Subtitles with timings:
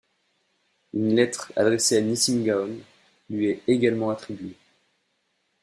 [0.95, 2.75] Une lettre adressée à Nissim Gaon
[3.29, 4.57] lui est également attribuée.